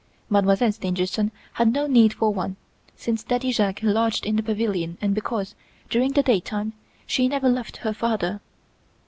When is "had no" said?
1.53-1.85